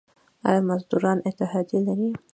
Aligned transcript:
آیا 0.47 0.61
مزدوران 0.69 1.17
اتحادیه 1.29 1.81
لري؟ 1.87 2.09